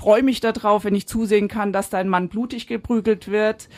freue 0.00 0.22
mich 0.22 0.40
darauf, 0.40 0.84
wenn 0.84 0.94
ich 0.94 1.06
zusehen 1.06 1.48
kann, 1.48 1.74
dass 1.74 1.90
dein 1.90 2.08
Mann 2.08 2.28
blutig 2.28 2.66
geprügelt 2.66 3.28
wird, 3.28 3.68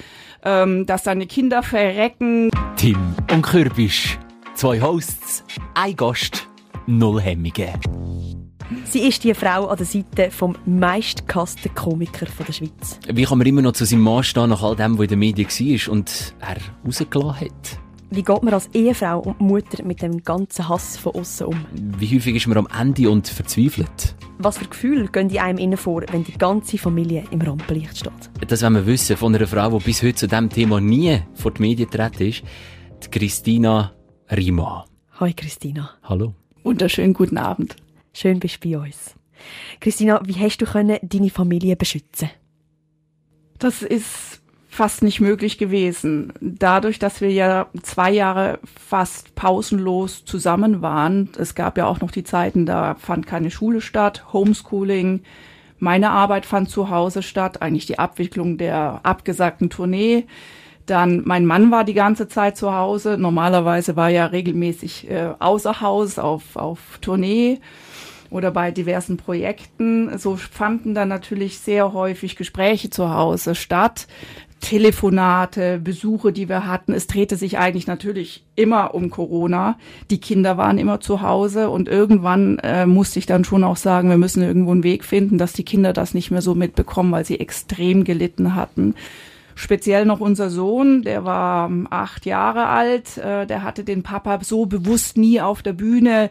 ähm, 0.45 0.87
dass 0.87 1.03
deine 1.03 1.27
Kinder 1.27 1.65
verrecken. 1.65 2.49
Tim 2.77 2.97
und 3.33 3.43
Kürbisch. 3.43 4.19
Zwei 4.55 4.81
Hosts, 4.81 5.43
ein 5.75 5.97
Gast, 5.97 6.47
null 6.87 7.21
Hemmungen. 7.21 7.73
Sie 8.85 9.01
ist 9.01 9.25
die 9.25 9.35
Frau 9.35 9.67
an 9.67 9.77
der 9.77 9.87
Seite 9.87 10.31
vom 10.31 10.57
meistgehassten 10.65 11.75
Komiker 11.75 12.27
der 12.27 12.53
Schweiz. 12.53 13.01
Wie 13.13 13.25
kann 13.25 13.39
man 13.39 13.47
immer 13.47 13.63
noch 13.63 13.73
zu 13.73 13.85
seinem 13.85 14.03
Mann 14.03 14.23
stehen, 14.23 14.51
nach 14.51 14.63
all 14.63 14.77
dem, 14.77 14.99
was 14.99 15.05
in 15.05 15.09
den 15.09 15.19
Medien 15.19 15.49
war 15.49 15.93
und 15.93 16.35
er 16.41 16.57
rausgelassen 16.87 17.41
hat? 17.41 17.79
Wie 18.15 18.23
geht 18.23 18.43
man 18.43 18.53
als 18.53 18.69
Ehefrau 18.75 19.21
und 19.21 19.41
Mutter 19.41 19.83
mit 19.85 20.03
dem 20.03 20.23
ganzen 20.23 20.69
Hass 20.69 20.99
von 20.99 21.15
außen 21.15 21.47
um? 21.47 21.65
Wie 21.97 22.15
häufig 22.15 22.37
ist 22.37 22.47
man 22.47 22.59
am 22.59 22.69
Ende 22.79 23.09
und 23.09 23.27
verzweifelt? 23.27 24.15
Was 24.37 24.59
für 24.59 24.67
Gefühle 24.67 25.09
gehen 25.09 25.31
die 25.31 25.41
einem 25.41 25.57
innen 25.57 25.79
vor, 25.79 26.03
wenn 26.11 26.23
die 26.23 26.37
ganze 26.37 26.77
Familie 26.77 27.25
im 27.31 27.41
Rampenlicht 27.41 27.97
steht? 27.97 28.13
Das 28.47 28.61
wollen 28.61 28.75
wir 28.75 28.87
wissen 28.87 29.17
von 29.17 29.35
einer 29.35 29.47
Frau, 29.47 29.79
die 29.79 29.85
bis 29.85 30.03
heute 30.03 30.17
zu 30.17 30.29
diesem 30.29 30.51
Thema 30.51 30.79
nie 30.79 31.23
vor 31.33 31.53
die 31.53 31.63
Medien 31.63 31.89
getreten 31.89 32.25
ist. 32.25 32.43
Die 33.03 33.09
Christina 33.09 33.95
Rima. 34.31 34.85
Hi 35.19 35.33
Christina. 35.33 35.93
Hallo. 36.03 36.35
Wunderschönen 36.65 37.15
guten 37.15 37.39
Abend. 37.39 37.77
Schön 38.13 38.41
bist 38.41 38.63
du 38.63 38.73
bei 38.73 38.79
uns. 38.79 39.15
Christina, 39.81 40.21
wie 40.27 40.35
hast 40.35 40.59
du 40.59 40.67
können 40.67 40.99
deine 41.01 41.31
Familie 41.31 41.77
beschützen? 41.77 42.29
Das 43.59 43.81
ist 43.81 44.32
fast 44.73 45.03
nicht 45.03 45.21
möglich 45.21 45.59
gewesen. 45.59 46.33
Dadurch, 46.41 46.99
dass 46.99 47.21
wir 47.21 47.31
ja 47.31 47.67
zwei 47.83 48.11
Jahre 48.11 48.59
fast 48.65 49.35
pausenlos 49.35 50.25
zusammen 50.25 50.81
waren, 50.81 51.29
es 51.37 51.55
gab 51.55 51.77
ja 51.77 51.85
auch 51.87 52.01
noch 52.01 52.11
die 52.11 52.25
Zeiten, 52.25 52.65
da 52.65 52.95
fand 52.95 53.27
keine 53.27 53.51
Schule 53.51 53.83
statt, 53.83 54.33
Homeschooling, 54.33 55.25
meine 55.79 56.09
Arbeit 56.09 56.47
fand 56.47 56.71
zu 56.71 56.89
Hause 56.89 57.23
statt, 57.23 57.61
eigentlich 57.61 57.85
die 57.85 57.99
Abwicklung 57.99 58.57
der 58.57 59.01
abgesagten 59.03 59.69
Tournee. 59.69 60.25
Dann 60.87 61.21
mein 61.27 61.45
Mann 61.45 61.71
war 61.71 61.85
die 61.85 61.93
ganze 61.93 62.27
Zeit 62.27 62.57
zu 62.57 62.75
Hause. 62.75 63.19
Normalerweise 63.19 63.95
war 63.95 64.09
er 64.09 64.33
regelmäßig 64.33 65.11
äh, 65.11 65.35
außer 65.39 65.83
Haus 65.83 66.19
auf, 66.19 66.57
auf 66.57 66.99
Tournee 67.03 67.61
oder 68.31 68.51
bei 68.51 68.71
diversen 68.71 69.19
Projekten. 69.19 70.17
So 70.19 70.37
fanden 70.37 70.95
dann 70.95 71.09
natürlich 71.09 71.59
sehr 71.59 71.93
häufig 71.93 72.37
Gespräche 72.37 72.89
zu 72.89 73.13
Hause 73.13 73.55
statt. 73.55 74.07
Telefonate, 74.63 75.81
Besuche, 75.83 76.33
die 76.33 76.49
wir 76.49 76.67
hatten. 76.67 76.95
Es 76.95 77.09
drehte 77.09 77.37
sich 77.37 77.59
eigentlich 77.59 77.89
natürlich 77.89 78.45
immer 78.55 78.95
um 78.95 79.11
Corona. 79.11 79.77
Die 80.09 80.21
Kinder 80.21 80.57
waren 80.57 80.79
immer 80.79 81.01
zu 81.01 81.21
Hause 81.21 81.69
und 81.69 81.89
irgendwann 81.89 82.59
äh, 82.61 82.87
musste 82.87 83.19
ich 83.19 83.27
dann 83.27 83.45
schon 83.45 83.65
auch 83.65 83.77
sagen, 83.77 84.09
wir 84.09 84.19
müssen 84.19 84.43
irgendwo 84.43 84.71
einen 84.71 84.85
Weg 84.85 85.05
finden, 85.05 85.37
dass 85.37 85.53
die 85.53 85.65
Kinder 85.65 85.93
das 85.93 86.15
nicht 86.15 86.31
mehr 86.31 86.43
so 86.43 86.55
mitbekommen, 86.55 87.11
weil 87.11 87.25
sie 87.25 87.41
extrem 87.41 88.05
gelitten 88.05 88.55
hatten. 88.55 88.95
Speziell 89.57 90.07
noch 90.07 90.21
unser 90.21 90.49
Sohn, 90.49 91.03
der 91.03 91.25
war 91.25 91.69
ähm, 91.69 91.89
acht 91.91 92.25
Jahre 92.25 92.69
alt, 92.69 93.19
äh, 93.19 93.47
der 93.47 93.65
hatte 93.65 93.83
den 93.83 94.05
Papa 94.05 94.39
so 94.43 94.67
bewusst 94.67 95.19
nie 95.19 95.41
auf 95.41 95.63
der 95.63 95.73
Bühne 95.73 96.31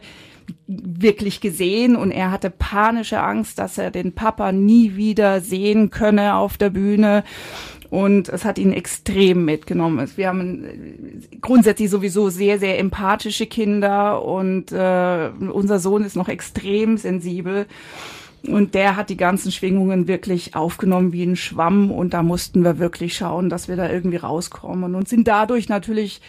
wirklich 0.66 1.40
gesehen 1.40 1.96
und 1.96 2.10
er 2.10 2.30
hatte 2.30 2.50
panische 2.50 3.20
Angst, 3.20 3.58
dass 3.58 3.78
er 3.78 3.90
den 3.90 4.14
Papa 4.14 4.52
nie 4.52 4.96
wieder 4.96 5.40
sehen 5.40 5.90
könne 5.90 6.34
auf 6.36 6.56
der 6.56 6.70
Bühne. 6.70 7.24
Und 7.92 8.30
es 8.30 8.46
hat 8.46 8.56
ihn 8.56 8.72
extrem 8.72 9.44
mitgenommen. 9.44 10.10
Wir 10.16 10.28
haben 10.28 10.64
grundsätzlich 11.42 11.90
sowieso 11.90 12.30
sehr, 12.30 12.58
sehr 12.58 12.78
empathische 12.78 13.44
Kinder 13.44 14.24
und 14.24 14.72
äh, 14.72 15.28
unser 15.52 15.78
Sohn 15.78 16.02
ist 16.02 16.16
noch 16.16 16.30
extrem 16.30 16.96
sensibel. 16.96 17.66
Und 18.48 18.74
der 18.74 18.96
hat 18.96 19.10
die 19.10 19.18
ganzen 19.18 19.52
Schwingungen 19.52 20.08
wirklich 20.08 20.56
aufgenommen 20.56 21.12
wie 21.12 21.24
ein 21.24 21.36
Schwamm. 21.36 21.90
Und 21.90 22.14
da 22.14 22.22
mussten 22.22 22.64
wir 22.64 22.78
wirklich 22.78 23.14
schauen, 23.14 23.50
dass 23.50 23.68
wir 23.68 23.76
da 23.76 23.90
irgendwie 23.90 24.16
rauskommen. 24.16 24.94
Und 24.94 25.06
sind 25.06 25.28
dadurch 25.28 25.68
natürlich 25.68 26.22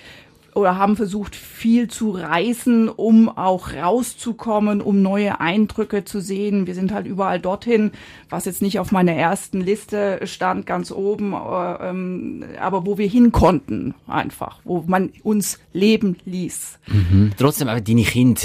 oder 0.55 0.77
haben 0.77 0.95
versucht, 0.95 1.35
viel 1.35 1.87
zu 1.87 2.11
reisen, 2.11 2.89
um 2.89 3.29
auch 3.29 3.73
rauszukommen, 3.73 4.81
um 4.81 5.01
neue 5.01 5.39
Eindrücke 5.39 6.05
zu 6.05 6.19
sehen. 6.21 6.67
Wir 6.67 6.75
sind 6.75 6.91
halt 6.91 7.07
überall 7.07 7.39
dorthin, 7.39 7.91
was 8.29 8.45
jetzt 8.45 8.61
nicht 8.61 8.79
auf 8.79 8.91
meiner 8.91 9.13
ersten 9.13 9.61
Liste 9.61 10.19
stand, 10.25 10.65
ganz 10.65 10.91
oben, 10.91 11.33
äh, 11.33 11.89
ähm, 11.89 12.43
aber 12.59 12.85
wo 12.85 12.97
wir 12.97 13.07
hin 13.07 13.31
konnten, 13.31 13.95
einfach, 14.07 14.59
wo 14.63 14.83
man 14.87 15.11
uns 15.23 15.59
leben 15.73 16.17
ließ. 16.25 16.79
Mhm. 16.87 17.31
Trotzdem, 17.37 17.67
aber 17.67 17.81
deine 17.81 18.03
Kinder 18.03 18.41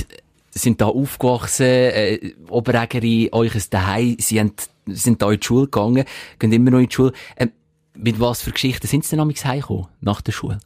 sind 0.51 0.81
da 0.81 0.87
aufgewachsen, 0.87 1.67
äh, 1.67 2.33
Oberägeri, 2.49 3.31
euch 3.33 3.69
daheim, 3.69 4.17
sie 4.19 4.41
haben, 4.41 4.53
sind 4.87 5.23
da 5.23 5.31
in 5.31 5.41
die 5.41 5.47
Schule 5.47 5.65
gegangen, 5.65 6.05
gehen 6.39 6.53
immer 6.53 6.71
noch 6.71 6.79
in 6.79 6.89
die 6.89 6.95
Schule. 6.95 7.13
Äh, 7.37 7.49
mit 7.95 8.21
was 8.21 8.43
für 8.43 8.53
Geschichten 8.53 8.87
sind 8.87 9.05
sie 9.05 9.11
denn 9.11 9.21
amigs 9.21 9.45
heimgekommen, 9.45 9.87
nach 10.01 10.21
der 10.21 10.33
Schule? 10.33 10.61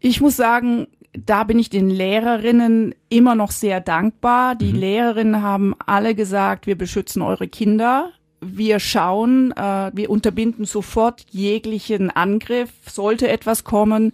Ich 0.00 0.20
muss 0.20 0.36
sagen, 0.36 0.86
da 1.12 1.44
bin 1.44 1.58
ich 1.58 1.70
den 1.70 1.90
Lehrerinnen 1.90 2.94
immer 3.08 3.34
noch 3.34 3.50
sehr 3.50 3.80
dankbar. 3.80 4.54
Die 4.54 4.72
mhm. 4.72 4.78
Lehrerinnen 4.78 5.42
haben 5.42 5.74
alle 5.86 6.14
gesagt, 6.14 6.66
wir 6.66 6.76
beschützen 6.76 7.22
eure 7.22 7.48
Kinder. 7.48 8.12
Wir 8.40 8.78
schauen, 8.78 9.52
äh, 9.52 9.90
wir 9.92 10.10
unterbinden 10.10 10.64
sofort 10.64 11.26
jeglichen 11.30 12.10
Angriff, 12.10 12.70
sollte 12.86 13.28
etwas 13.28 13.64
kommen. 13.64 14.12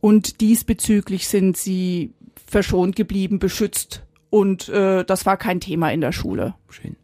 Und 0.00 0.40
diesbezüglich 0.40 1.28
sind 1.28 1.56
sie 1.56 2.12
verschont 2.46 2.96
geblieben, 2.96 3.38
beschützt. 3.38 4.02
Und 4.30 4.68
äh, 4.68 5.04
das 5.04 5.26
war 5.26 5.36
kein 5.36 5.60
Thema 5.60 5.92
in 5.92 6.00
der 6.00 6.12
Schule. 6.12 6.54
Schön. 6.68 6.96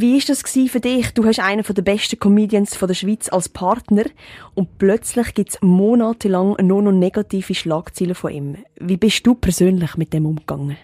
Wie 0.00 0.16
ist 0.16 0.28
das 0.28 0.42
für 0.42 0.78
dich? 0.78 1.12
Du 1.14 1.24
hast 1.24 1.40
einen 1.40 1.64
der 1.64 1.82
besten 1.82 2.20
Comedians 2.20 2.76
von 2.76 2.86
der 2.86 2.94
Schweiz 2.94 3.28
als 3.28 3.48
Partner 3.48 4.04
und 4.54 4.78
plötzlich 4.78 5.34
gibt 5.34 5.50
es 5.50 5.58
monatelang 5.60 6.54
nur 6.64 6.82
noch 6.82 6.92
negative 6.92 7.52
Schlagzeilen 7.52 8.14
von 8.14 8.30
ihm. 8.30 8.56
Wie 8.78 8.96
bist 8.96 9.26
du 9.26 9.34
persönlich 9.34 9.96
mit 9.96 10.12
dem 10.12 10.24
umgegangen? 10.24 10.76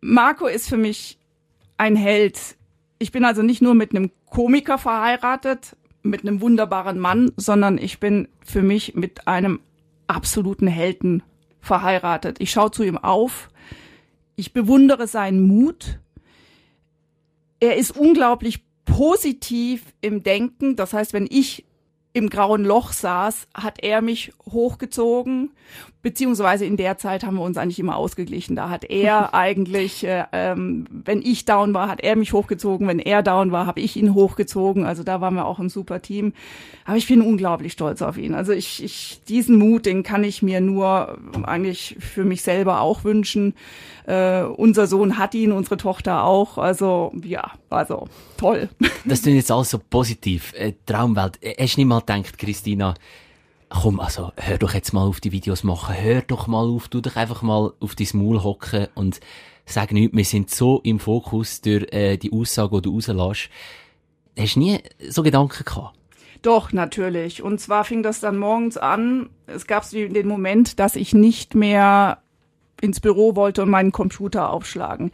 Marco 0.00 0.48
ist 0.48 0.68
für 0.68 0.76
mich 0.76 1.16
ein 1.78 1.94
Held. 1.94 2.56
Ich 2.98 3.12
bin 3.12 3.24
also 3.24 3.42
nicht 3.42 3.62
nur 3.62 3.74
mit 3.74 3.94
einem 3.94 4.10
Komiker 4.26 4.76
verheiratet, 4.76 5.76
mit 6.02 6.22
einem 6.22 6.40
wunderbaren 6.40 6.98
Mann, 6.98 7.30
sondern 7.36 7.78
ich 7.78 8.00
bin 8.00 8.26
für 8.44 8.62
mich 8.62 8.96
mit 8.96 9.28
einem 9.28 9.60
absoluten 10.08 10.66
Helden 10.66 11.22
verheiratet. 11.60 12.40
Ich 12.40 12.50
schaue 12.50 12.72
zu 12.72 12.82
ihm 12.82 12.98
auf. 12.98 13.50
Ich 14.34 14.52
bewundere 14.52 15.06
seinen 15.06 15.46
Mut 15.46 16.00
er 17.60 17.76
ist 17.76 17.96
unglaublich 17.96 18.64
positiv 18.84 19.82
im 20.00 20.22
Denken. 20.22 20.76
Das 20.76 20.92
heißt, 20.92 21.12
wenn 21.12 21.26
ich 21.30 21.64
im 22.12 22.30
grauen 22.30 22.64
Loch 22.64 22.92
saß, 22.92 23.48
hat 23.54 23.82
er 23.82 24.00
mich 24.00 24.32
hochgezogen, 24.46 25.50
beziehungsweise 26.04 26.66
in 26.66 26.76
der 26.76 26.98
Zeit 26.98 27.24
haben 27.24 27.36
wir 27.36 27.42
uns 27.42 27.56
eigentlich 27.56 27.78
immer 27.80 27.96
ausgeglichen. 27.96 28.54
Da 28.54 28.68
hat 28.68 28.84
er 28.84 29.34
eigentlich, 29.34 30.04
äh, 30.04 30.24
ähm, 30.32 30.84
wenn 30.90 31.22
ich 31.22 31.46
down 31.46 31.72
war, 31.72 31.88
hat 31.88 32.02
er 32.02 32.14
mich 32.14 32.34
hochgezogen, 32.34 32.86
wenn 32.86 32.98
er 32.98 33.22
down 33.22 33.50
war, 33.52 33.66
habe 33.66 33.80
ich 33.80 33.96
ihn 33.96 34.12
hochgezogen. 34.12 34.84
Also 34.84 35.02
da 35.02 35.22
waren 35.22 35.34
wir 35.34 35.46
auch 35.46 35.58
ein 35.58 35.70
super 35.70 36.02
Team. 36.02 36.34
Aber 36.84 36.98
ich 36.98 37.08
bin 37.08 37.22
unglaublich 37.22 37.72
stolz 37.72 38.02
auf 38.02 38.18
ihn. 38.18 38.34
Also 38.34 38.52
ich, 38.52 38.84
ich 38.84 39.22
diesen 39.26 39.56
Mut, 39.56 39.86
den 39.86 40.02
kann 40.02 40.24
ich 40.24 40.42
mir 40.42 40.60
nur 40.60 41.18
eigentlich 41.44 41.96
für 41.98 42.24
mich 42.24 42.42
selber 42.42 42.82
auch 42.82 43.04
wünschen. 43.04 43.54
Äh, 44.06 44.42
unser 44.42 44.86
Sohn 44.86 45.16
hat 45.16 45.34
ihn, 45.34 45.52
unsere 45.52 45.78
Tochter 45.78 46.24
auch. 46.24 46.58
Also 46.58 47.12
ja, 47.24 47.52
also 47.70 48.08
toll. 48.36 48.68
Das 49.06 49.22
klingt 49.22 49.38
jetzt 49.38 49.50
alles 49.50 49.70
so 49.70 49.78
positiv. 49.78 50.52
Äh, 50.54 50.74
Traumwelt. 50.84 51.38
Hast 51.58 51.76
du 51.76 51.80
nicht 51.80 51.86
mal 51.86 52.00
gedacht, 52.00 52.36
Christina, 52.36 52.94
komm, 53.68 54.00
also 54.00 54.32
hör 54.36 54.58
doch 54.58 54.74
jetzt 54.74 54.92
mal 54.92 55.06
auf 55.06 55.20
die 55.20 55.32
Videos 55.32 55.64
machen, 55.64 55.94
hör 55.96 56.22
doch 56.22 56.46
mal 56.46 56.66
auf, 56.66 56.88
tu 56.88 57.00
doch 57.00 57.16
einfach 57.16 57.42
mal 57.42 57.72
auf 57.80 57.94
dein 57.94 58.08
Maul 58.14 58.42
hocken 58.42 58.88
und 58.94 59.20
sag 59.66 59.92
nichts, 59.92 60.16
wir 60.16 60.24
sind 60.24 60.50
so 60.50 60.80
im 60.84 60.98
Fokus 60.98 61.60
durch 61.60 61.92
äh, 61.92 62.16
die 62.16 62.32
Aussage, 62.32 62.76
die 62.76 62.82
du 62.82 62.94
rauslässt. 62.94 63.50
Hast 64.38 64.56
du 64.56 64.60
nie 64.60 64.78
so 65.08 65.22
Gedanken 65.22 65.64
gehabt? 65.64 65.96
Doch, 66.42 66.72
natürlich. 66.72 67.42
Und 67.42 67.58
zwar 67.58 67.84
fing 67.84 68.02
das 68.02 68.20
dann 68.20 68.36
morgens 68.36 68.76
an. 68.76 69.30
Es 69.46 69.66
gab 69.66 69.88
den 69.88 70.28
Moment, 70.28 70.78
dass 70.78 70.94
ich 70.94 71.14
nicht 71.14 71.54
mehr 71.54 72.18
ins 72.84 73.00
Büro 73.00 73.34
wollte 73.34 73.62
und 73.62 73.70
meinen 73.70 73.92
Computer 73.92 74.50
aufschlagen. 74.50 75.10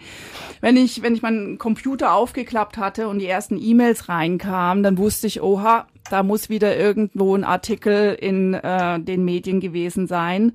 Wenn 0.61 0.77
ich, 0.77 1.03
wenn 1.03 1.15
ich 1.15 1.23
meinen 1.23 1.57
Computer 1.57 2.13
aufgeklappt 2.13 2.77
hatte 2.77 3.09
und 3.09 3.21
die 3.21 3.27
ersten 3.27 3.57
E-Mails 3.59 4.09
reinkamen, 4.09 4.83
dann 4.83 4.99
wusste 4.99 5.27
ich, 5.27 5.41
oha, 5.41 5.87
da 6.11 6.23
muss 6.23 6.51
wieder 6.51 6.77
irgendwo 6.77 7.35
ein 7.37 7.45
Artikel 7.45 8.15
in 8.21 8.55
äh, 8.55 8.99
den 9.01 9.25
Medien 9.25 9.61
gewesen 9.61 10.07
sein. 10.07 10.53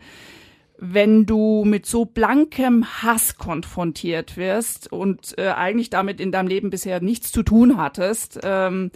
Wenn 0.77 1.25
du 1.25 1.63
mit 1.65 1.85
so 1.85 2.03
blankem 2.03 2.85
Hass 3.01 3.37
konfrontiert 3.37 4.35
wirst 4.35 4.91
und 4.91 5.37
äh, 5.37 5.47
eigentlich 5.47 5.89
damit 5.89 6.19
in 6.19 6.33
deinem 6.33 6.49
Leben 6.49 6.69
bisher 6.69 7.01
nichts 7.01 7.31
zu 7.31 7.43
tun 7.43 7.77
hattest, 7.77 8.39
ähm, 8.43 8.91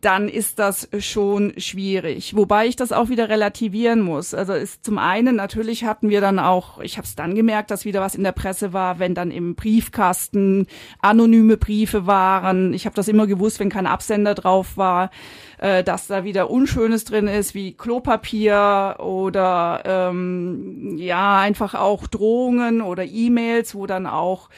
dann 0.00 0.28
ist 0.28 0.58
das 0.58 0.88
schon 0.98 1.52
schwierig. 1.56 2.36
Wobei 2.36 2.66
ich 2.66 2.76
das 2.76 2.92
auch 2.92 3.08
wieder 3.08 3.28
relativieren 3.28 4.00
muss. 4.00 4.32
Also 4.32 4.52
ist 4.52 4.84
zum 4.84 4.98
einen 4.98 5.36
natürlich 5.36 5.84
hatten 5.84 6.08
wir 6.08 6.20
dann 6.20 6.38
auch, 6.38 6.78
ich 6.80 6.98
habe 6.98 7.06
es 7.06 7.16
dann 7.16 7.34
gemerkt, 7.34 7.70
dass 7.70 7.84
wieder 7.84 8.00
was 8.00 8.14
in 8.14 8.22
der 8.22 8.32
Presse 8.32 8.72
war, 8.72 8.98
wenn 8.98 9.14
dann 9.14 9.30
im 9.30 9.54
Briefkasten 9.54 10.66
anonyme 11.00 11.56
Briefe 11.56 12.06
waren. 12.06 12.74
Ich 12.74 12.86
habe 12.86 12.94
das 12.94 13.08
immer 13.08 13.26
gewusst, 13.26 13.58
wenn 13.58 13.70
kein 13.70 13.86
Absender 13.86 14.34
drauf 14.34 14.76
war, 14.76 15.10
äh, 15.58 15.82
dass 15.82 16.06
da 16.06 16.22
wieder 16.24 16.50
Unschönes 16.50 17.04
drin 17.04 17.26
ist, 17.26 17.54
wie 17.54 17.72
Klopapier 17.72 18.96
oder 18.98 19.82
ähm, 19.84 20.96
ja 20.96 21.40
einfach 21.40 21.74
auch 21.74 22.06
Drohungen 22.06 22.82
oder 22.82 23.04
E-Mails, 23.04 23.74
wo 23.74 23.86
dann 23.86 24.06
auch 24.06 24.48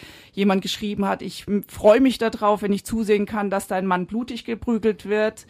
jemand 0.41 0.63
geschrieben 0.63 1.07
hat, 1.07 1.21
ich 1.23 1.45
freue 1.69 2.01
mich 2.01 2.19
darauf, 2.19 2.63
wenn 2.63 2.73
ich 2.73 2.85
zusehen 2.85 3.27
kann, 3.27 3.51
dass 3.51 3.69
dein 3.69 3.87
Mann 3.87 4.07
blutig 4.07 4.45
geprügelt 4.45 5.07
wird, 5.07 5.47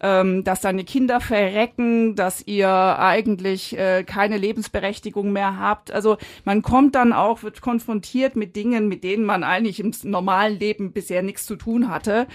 ähm, 0.00 0.42
dass 0.42 0.60
deine 0.60 0.82
Kinder 0.84 1.20
verrecken, 1.20 2.16
dass 2.16 2.46
ihr 2.46 2.68
eigentlich 2.68 3.78
äh, 3.78 4.02
keine 4.02 4.36
Lebensberechtigung 4.36 5.32
mehr 5.32 5.58
habt. 5.58 5.92
Also 5.92 6.18
man 6.44 6.62
kommt 6.62 6.96
dann 6.96 7.12
auch, 7.12 7.44
wird 7.44 7.60
konfrontiert 7.60 8.34
mit 8.34 8.56
Dingen, 8.56 8.88
mit 8.88 9.04
denen 9.04 9.24
man 9.24 9.44
eigentlich 9.44 9.78
im 9.78 9.92
normalen 10.02 10.58
Leben 10.58 10.92
bisher 10.92 11.22
nichts 11.22 11.46
zu 11.46 11.54
tun 11.54 11.88
hatte. 11.88 12.26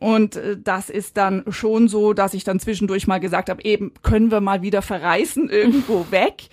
Und 0.00 0.36
äh, 0.36 0.56
das 0.56 0.88
ist 0.88 1.18
dann 1.18 1.44
schon 1.50 1.88
so, 1.88 2.14
dass 2.14 2.32
ich 2.32 2.44
dann 2.44 2.58
zwischendurch 2.58 3.06
mal 3.06 3.20
gesagt 3.20 3.50
habe, 3.50 3.62
eben 3.64 3.92
können 4.02 4.30
wir 4.30 4.40
mal 4.40 4.62
wieder 4.62 4.80
verreißen 4.80 5.50
irgendwo 5.50 6.10
weg. 6.10 6.48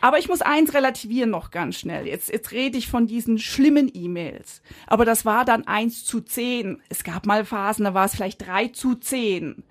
Aber 0.00 0.18
ich 0.18 0.28
muss 0.28 0.42
eins 0.42 0.74
relativieren 0.74 1.30
noch 1.30 1.50
ganz 1.50 1.78
schnell. 1.78 2.06
Jetzt, 2.06 2.30
jetzt 2.30 2.52
rede 2.52 2.78
ich 2.78 2.88
von 2.88 3.06
diesen 3.06 3.38
schlimmen 3.38 3.90
E-Mails. 3.92 4.62
Aber 4.86 5.04
das 5.04 5.24
war 5.24 5.44
dann 5.44 5.66
eins 5.66 6.04
zu 6.04 6.20
zehn. 6.20 6.80
Es 6.88 7.04
gab 7.04 7.26
mal 7.26 7.44
Phasen, 7.44 7.84
da 7.84 7.94
war 7.94 8.06
es 8.06 8.14
vielleicht 8.14 8.46
drei 8.46 8.68
zu 8.68 8.94
zehn. 8.94 9.64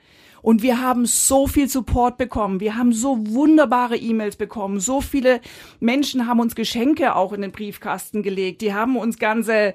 Und 0.45 0.61
wir 0.61 0.79
haben 0.79 1.07
so 1.07 1.47
viel 1.47 1.67
Support 1.67 2.19
bekommen. 2.19 2.59
Wir 2.59 2.75
haben 2.77 2.93
so 2.93 3.17
wunderbare 3.33 3.97
E-Mails 3.97 4.35
bekommen. 4.35 4.79
So 4.79 5.01
viele 5.01 5.41
Menschen 5.79 6.27
haben 6.27 6.39
uns 6.39 6.53
Geschenke 6.53 7.15
auch 7.15 7.33
in 7.33 7.41
den 7.41 7.51
Briefkasten 7.51 8.21
gelegt. 8.21 8.61
Die 8.61 8.71
haben 8.71 8.95
uns 8.95 9.17
ganze 9.17 9.73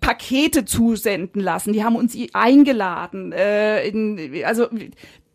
Pakete 0.00 0.66
zusenden 0.66 1.40
lassen. 1.40 1.72
Die 1.72 1.82
haben 1.82 1.96
uns 1.96 2.14
eingeladen. 2.34 3.32
Äh, 3.32 4.44
also 4.44 4.68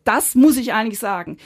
das 0.03 0.35
muss 0.35 0.57
ich 0.57 0.73
eigentlich 0.73 0.99
sagen. 0.99 1.37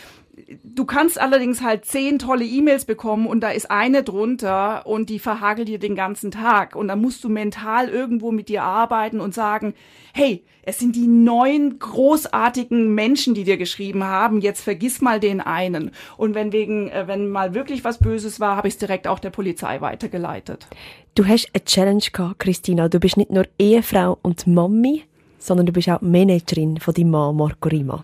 Du 0.64 0.84
kannst 0.84 1.20
allerdings 1.20 1.62
halt 1.62 1.86
zehn 1.86 2.20
tolle 2.20 2.44
E-Mails 2.44 2.84
bekommen 2.86 3.26
und 3.26 3.40
da 3.40 3.52
ist 3.52 3.72
eine 3.72 4.04
drunter 4.04 4.86
und 4.86 5.10
die 5.10 5.20
verhagelt 5.20 5.70
dir 5.70 5.80
den 5.80 5.96
ganzen 5.96 6.30
Tag. 6.30 6.76
Und 6.76 6.90
dann 6.90 7.00
musst 7.00 7.24
du 7.24 7.30
mental 7.30 7.88
irgendwo 7.88 8.32
mit 8.32 8.50
dir 8.50 8.64
arbeiten 8.64 9.22
und 9.22 9.34
sagen, 9.34 9.74
hey, 10.14 10.44
es 10.64 10.80
sind 10.80 10.96
die 10.96 11.08
neun 11.08 11.80
großartigen 11.80 12.94
Menschen, 12.94 13.34
die 13.34 13.44
dir 13.44 13.58
geschrieben 13.58 14.04
haben, 14.04 14.42
jetzt 14.42 14.62
vergiss 14.62 15.00
mal 15.00 15.20
den 15.20 15.40
einen. 15.40 15.92
Und 16.18 16.36
wenn 16.36 16.52
wegen, 16.52 16.90
äh, 16.90 17.08
wenn 17.08 17.30
mal 17.30 17.54
wirklich 17.54 17.84
was 17.84 18.00
Böses 18.00 18.40
war, 18.40 18.58
habe 18.58 18.68
ich 18.68 18.74
es 18.74 18.80
direkt 18.80 19.08
auch 19.08 19.20
der 19.20 19.30
Polizei 19.30 19.80
weitergeleitet. 19.80 20.68
Du 21.14 21.26
hast 21.26 21.50
eine 21.54 21.64
Challenge 21.64 22.04
gehabt, 22.12 22.40
Christina. 22.40 22.90
Du 22.90 23.00
bist 23.00 23.16
nicht 23.16 23.30
nur 23.32 23.46
Ehefrau 23.58 24.18
und 24.22 24.48
Mami, 24.48 25.04
sondern 25.40 25.66
du 25.66 25.72
bist 25.72 25.88
auch 25.88 26.02
Managerin 26.02 26.78
von 26.80 26.94
deinem 26.94 27.12
Mann 27.12 27.38
Marco 27.38 27.70
Rima 27.70 28.04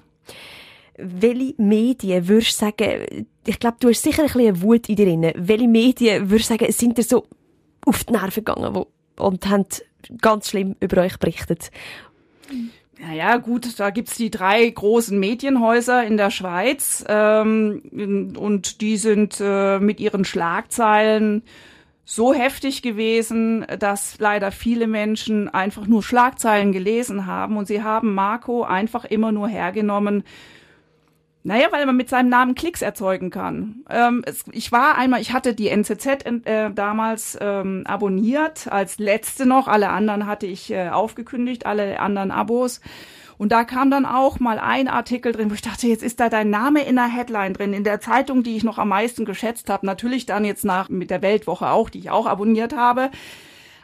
welche 0.97 1.53
Medien 1.57 2.27
würdest 2.27 2.61
du 2.61 2.65
sagen, 2.65 3.27
ich 3.45 3.59
glaube, 3.59 3.77
du 3.79 3.89
hast 3.89 4.03
sicher 4.03 4.23
ein 4.23 4.27
bisschen 4.27 4.61
Wut 4.61 4.89
in 4.89 4.95
dir 4.95 5.05
drin, 5.05 5.31
welche 5.35 5.67
Medien 5.67 6.29
würdest 6.29 6.49
du 6.49 6.53
sagen, 6.53 6.71
sind 6.71 6.97
dir 6.97 7.03
so 7.03 7.25
auf 7.85 8.03
die 8.03 8.13
Nerven 8.13 8.43
gegangen 8.45 8.75
wo, 8.75 8.87
und 9.17 9.47
haben 9.47 9.65
ganz 10.21 10.49
schlimm 10.49 10.75
über 10.79 11.01
euch 11.01 11.17
berichtet? 11.17 11.71
Naja, 12.99 13.37
gut, 13.37 13.79
da 13.79 13.89
gibt's 13.89 14.15
die 14.15 14.29
drei 14.29 14.69
großen 14.69 15.19
Medienhäuser 15.19 16.03
in 16.05 16.17
der 16.17 16.29
Schweiz 16.29 17.03
ähm, 17.07 18.33
und 18.37 18.81
die 18.81 18.97
sind 18.97 19.37
äh, 19.41 19.79
mit 19.79 19.99
ihren 19.99 20.23
Schlagzeilen 20.23 21.41
so 22.05 22.33
heftig 22.33 22.81
gewesen, 22.81 23.65
dass 23.79 24.19
leider 24.19 24.51
viele 24.51 24.85
Menschen 24.85 25.49
einfach 25.49 25.87
nur 25.87 26.03
Schlagzeilen 26.03 26.73
gelesen 26.73 27.25
haben 27.25 27.57
und 27.57 27.67
sie 27.67 27.81
haben 27.81 28.13
Marco 28.13 28.63
einfach 28.63 29.05
immer 29.05 29.31
nur 29.31 29.47
hergenommen 29.47 30.23
naja, 31.43 31.67
weil 31.71 31.85
man 31.85 31.97
mit 31.97 32.09
seinem 32.09 32.29
Namen 32.29 32.55
Klicks 32.55 32.81
erzeugen 32.81 33.31
kann. 33.31 33.83
Ähm, 33.89 34.23
es, 34.25 34.45
ich 34.51 34.71
war 34.71 34.97
einmal, 34.97 35.21
ich 35.21 35.33
hatte 35.33 35.55
die 35.55 35.69
NZZ 35.69 36.05
äh, 36.45 36.71
damals 36.71 37.37
ähm, 37.41 37.83
abonniert, 37.85 38.71
als 38.71 38.99
letzte 38.99 39.47
noch. 39.47 39.67
Alle 39.67 39.89
anderen 39.89 40.27
hatte 40.27 40.45
ich 40.45 40.71
äh, 40.71 40.89
aufgekündigt, 40.89 41.65
alle 41.65 41.99
anderen 41.99 42.31
Abos. 42.31 42.79
Und 43.39 43.51
da 43.51 43.63
kam 43.63 43.89
dann 43.89 44.05
auch 44.05 44.39
mal 44.39 44.59
ein 44.59 44.87
Artikel 44.87 45.31
drin, 45.31 45.49
wo 45.49 45.55
ich 45.55 45.63
dachte, 45.63 45.87
jetzt 45.87 46.03
ist 46.03 46.19
da 46.19 46.29
dein 46.29 46.51
Name 46.51 46.83
in 46.83 46.95
der 46.95 47.07
Headline 47.07 47.55
drin, 47.55 47.73
in 47.73 47.83
der 47.83 47.99
Zeitung, 47.99 48.43
die 48.43 48.55
ich 48.55 48.63
noch 48.63 48.77
am 48.77 48.89
meisten 48.89 49.25
geschätzt 49.25 49.67
habe. 49.71 49.83
Natürlich 49.87 50.27
dann 50.27 50.45
jetzt 50.45 50.63
nach 50.63 50.89
mit 50.89 51.09
der 51.09 51.23
Weltwoche 51.23 51.71
auch, 51.71 51.89
die 51.89 51.97
ich 51.97 52.11
auch 52.11 52.27
abonniert 52.27 52.75
habe. 52.75 53.09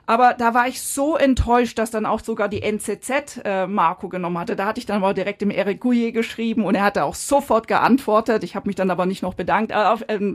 Aber 0.10 0.34
da 0.34 0.54
war 0.54 0.70
ich 0.70 0.82
so 0.82 1.18
enttäuscht, 1.18 1.78
dass 1.78 1.92
dann 1.92 2.06
auch 2.06 2.22
sogar 2.22 2.48
die 2.48 2.64
NZZ 2.64 3.42
äh, 3.44 3.68
Marco 3.68 4.08
genommen 4.08 4.38
hatte. 4.40 4.56
Da 4.56 4.66
hatte 4.66 4.80
ich 4.80 4.86
dann 4.86 5.04
aber 5.04 5.14
direkt 5.14 5.42
dem 5.42 5.52
Eric 5.52 5.82
Gouillet 5.82 6.14
geschrieben 6.14 6.64
und 6.64 6.76
er 6.76 6.84
hatte 6.84 7.04
auch 7.04 7.14
sofort 7.14 7.68
geantwortet. 7.68 8.46
Ich 8.46 8.56
habe 8.56 8.68
mich 8.70 8.78
dann 8.78 8.90
aber 8.90 9.06
nicht 9.06 9.22
noch 9.22 9.34
bedankt. 9.34 9.74
Äh, 9.74 9.76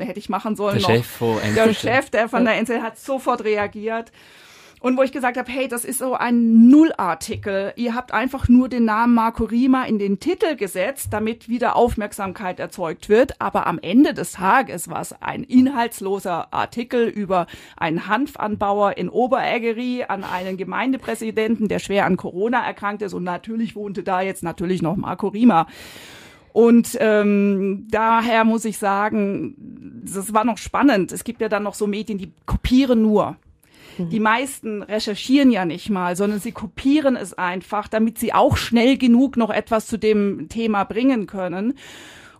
hätte 0.05 0.19
ich 0.19 0.29
machen 0.29 0.57
sollen. 0.57 0.79
Der 0.79 0.83
noch. 0.83 1.05
Chef. 1.05 1.55
Der 1.57 1.75
Chef, 1.75 2.11
der 2.11 2.29
von 2.29 2.45
der 2.45 2.57
NZZ 2.59 2.83
hat 2.83 2.99
sofort 2.99 3.45
reagiert. 3.45 4.13
Und 4.83 4.97
wo 4.97 5.03
ich 5.05 5.13
gesagt 5.13 5.37
habe, 5.37 5.51
hey, 5.51 5.69
das 5.69 5.85
ist 5.85 6.01
so 6.01 6.15
ein 6.15 6.69
Nullartikel. 6.69 7.73
Ihr 7.77 7.95
habt 7.95 8.13
einfach 8.13 8.49
nur 8.49 8.69
den 8.69 8.85
Namen 8.85 9.15
Marco 9.15 9.45
Rima 9.45 9.85
in 9.85 10.01
den 10.01 10.19
Titel 10.19 10.57
gesetzt, 10.57 11.13
damit 11.13 11.49
wieder 11.49 11.77
Aufmerksamkeit 11.77 12.59
erzeugt 12.59 13.09
wird. 13.09 13.41
Aber 13.41 13.69
am 13.69 13.79
Ende 13.79 14.13
des 14.13 14.33
Tages 14.33 14.91
war 14.91 15.01
es 15.01 15.15
ein 15.23 15.45
inhaltsloser 15.45 16.53
Artikel 16.53 17.07
über 17.07 17.47
einen 17.77 18.09
Hanfanbauer 18.09 18.97
in 18.97 19.09
Oberägeri 19.09 20.07
an 20.09 20.25
einen 20.25 20.57
Gemeindepräsidenten, 20.57 21.69
der 21.69 21.79
schwer 21.79 22.05
an 22.05 22.17
Corona 22.17 22.67
erkrankt 22.67 23.03
ist. 23.03 23.15
Und 23.15 23.23
natürlich 23.23 23.77
wohnte 23.77 24.03
da 24.03 24.21
jetzt 24.21 24.43
natürlich 24.43 24.83
noch 24.83 24.97
Marco 24.97 25.29
Rima. 25.29 25.69
Und 26.53 26.99
ähm, 26.99 27.87
daher 27.89 28.43
muss 28.43 28.65
ich 28.65 28.79
sagen, 28.79 29.55
das 30.05 30.35
war 30.35 30.45
noch 30.45 30.59
spannend. 30.59 31.13
Es 31.13 31.23
gibt 31.23 31.41
ja 31.41 31.49
dann 31.49 31.63
noch 31.63 31.75
so 31.75 31.87
Medien, 31.87 32.19
die 32.19 32.33
kopieren 32.47 33.03
nur. 33.03 33.37
Die 33.99 34.21
meisten 34.21 34.83
recherchieren 34.83 35.51
ja 35.51 35.65
nicht 35.65 35.91
mal, 35.91 36.17
sondern 36.17 36.41
sie 36.41 36.53
kopieren 36.53 37.17
es 37.17 37.35
einfach, 37.35 37.89
damit 37.89 38.19
sie 38.19 38.33
auch 38.33 38.57
schnell 38.57 38.97
genug 38.97 39.37
noch 39.37 39.51
etwas 39.51 39.87
zu 39.87 39.99
dem 39.99 40.49
Thema 40.49 40.85
bringen 40.85 41.27
können. 41.27 41.75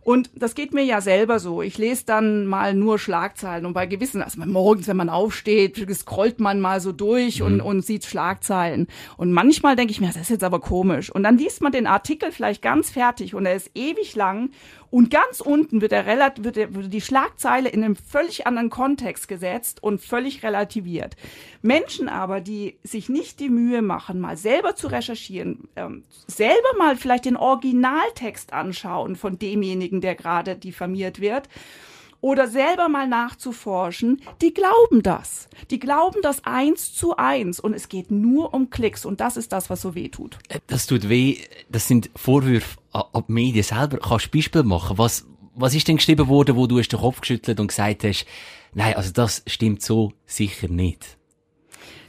Und 0.05 0.31
das 0.35 0.57
geht 0.57 0.75
mir 0.75 0.83
ja 0.83 1.01
selber 1.01 1.39
so. 1.39 1.63
Ich 1.63 1.79
lese 1.79 2.05
dann 2.05 2.45
mal 2.47 2.75
nur 2.75 2.99
Schlagzeilen 2.99 3.65
und 3.67 3.73
bei 3.73 3.87
gewissen, 3.87 4.21
also 4.21 4.41
morgens, 4.45 4.89
wenn 4.89 4.97
man 4.97 5.09
aufsteht, 5.09 5.87
scrollt 5.95 6.41
man 6.41 6.61
mal 6.61 6.81
so 6.81 6.91
durch 6.91 7.39
mhm. 7.39 7.47
und, 7.47 7.61
und 7.61 7.87
sieht 7.87 8.05
Schlagzeilen. 8.05 8.89
Und 9.17 9.33
manchmal 9.33 9.77
denke 9.77 9.93
ich 9.93 10.01
mir, 10.01 10.09
das 10.09 10.17
ist 10.17 10.31
jetzt 10.31 10.45
aber 10.45 10.59
komisch. 10.59 11.09
Und 11.09 11.23
dann 11.23 11.39
liest 11.39 11.63
man 11.63 11.71
den 11.71 11.87
Artikel 11.87 12.33
vielleicht 12.33 12.63
ganz 12.63 12.91
fertig 12.91 13.37
und 13.37 13.47
er 13.47 13.55
ist 13.55 13.71
ewig 13.77 14.17
lang 14.17 14.51
und 14.93 15.11
ganz 15.11 15.41
unten 15.41 15.81
wird, 15.81 15.93
der, 15.93 16.07
wird, 16.37 16.57
der, 16.57 16.75
wird 16.75 16.93
die 16.93 17.01
Schlagzeile 17.01 17.71
in 17.71 17.83
einem 17.83 17.97
völlig 17.97 18.47
anderen 18.47 18.69
Kontext 18.69 19.27
gesetzt 19.27 19.83
und 19.83 20.03
völlig 20.03 20.43
relativiert. 20.43 21.17
Menschen 21.63 22.11
aber, 22.11 22.43
die 22.43 22.77
sich 22.85 23.09
nicht 23.09 23.41
die 23.41 23.49
Mühe 23.49 23.81
machen, 23.81 24.21
mal 24.21 24.37
selber 24.37 24.77
zu 24.77 24.89
recherchieren, 24.89 25.67
ähm, 25.77 26.05
selber 26.27 26.77
mal 26.77 26.97
vielleicht 26.97 27.25
den 27.25 27.39
Originaltext 27.39 28.53
anschauen 28.53 29.17
von 29.17 29.39
demjenigen, 29.39 30.03
der 30.03 30.15
gerade 30.15 30.57
diffamiert 30.57 31.23
wird, 31.23 31.49
oder 32.23 32.49
selber 32.49 32.89
mal 32.89 33.07
nachzuforschen, 33.07 34.23
die 34.41 34.55
glauben 34.55 35.03
das. 35.03 35.49
Die 35.71 35.79
glauben 35.79 36.21
das 36.23 36.45
eins 36.45 36.95
zu 36.95 37.17
eins 37.17 37.61
und 37.61 37.75
es 37.75 37.91
geht 37.91 38.11
nur 38.11 38.55
um 38.55 38.71
Klicks 38.71 39.05
und 39.05 39.21
das 39.21 39.37
ist 39.37 39.53
das, 39.53 39.69
was 39.69 39.83
so 39.83 39.95
weh 39.95 40.09
tut. 40.09 40.39
Äh, 40.49 40.61
das 40.69 40.87
tut 40.87 41.09
weh. 41.09 41.39
Das 41.69 41.89
sind 41.89 42.11
Vorwürfe 42.17 42.79
an 42.93 43.25
die 43.29 43.33
Medien 43.33 43.65
selber. 43.65 43.99
Kannst 43.99 44.27
du 44.27 44.39
Beispiel 44.39 44.63
machen? 44.63 44.97
Was, 44.97 45.27
was 45.55 45.75
ist 45.75 45.89
denn 45.89 45.97
geschrieben 45.97 46.29
worden, 46.29 46.57
wo 46.57 46.67
du 46.67 46.79
hast 46.79 46.89
den 46.89 47.01
Kopf 47.01 47.21
geschüttelt 47.21 47.59
und 47.59 47.67
gesagt 47.67 48.05
hast, 48.05 48.25
nein, 48.73 48.95
also 48.95 49.13
das 49.13 49.43
stimmt 49.49 49.83
so 49.83 50.13
sicher 50.25 50.69
nicht? 50.69 51.19